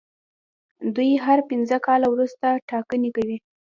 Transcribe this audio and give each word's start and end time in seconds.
دوی 0.95 1.11
هر 1.25 1.39
پنځه 1.49 1.77
کاله 1.85 2.07
وروسته 2.09 2.45
ټاکنې 2.69 3.09
کوي. 3.15 3.37